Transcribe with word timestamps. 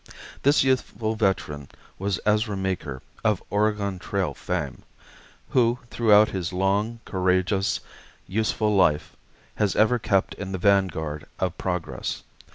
This 0.41 0.63
youthful 0.63 1.13
veteran 1.13 1.69
was 1.99 2.19
Ezra 2.25 2.57
Meeker, 2.57 3.03
of 3.23 3.43
Oregon 3.51 3.99
Trail 3.99 4.33
fame, 4.33 4.81
who 5.49 5.77
throughout 5.91 6.29
his 6.29 6.51
long, 6.51 6.99
courageous, 7.05 7.81
useful 8.25 8.75
life 8.75 9.15
has 9.57 9.75
ever 9.75 9.99
kept 9.99 10.33
in 10.33 10.53
the 10.53 10.57
vanguard 10.57 11.27
of 11.37 11.55
progress. 11.55 12.23